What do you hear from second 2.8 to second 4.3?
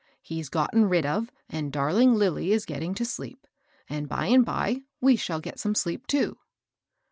to deep; and, by